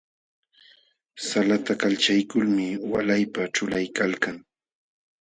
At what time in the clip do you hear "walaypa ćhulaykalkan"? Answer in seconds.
2.91-4.37